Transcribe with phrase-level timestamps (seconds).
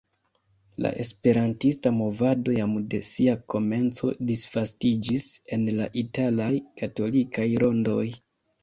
[0.85, 8.05] La Esperantista movado jam de sia komenco disvastiĝis en la italaj katolikaj rondoj.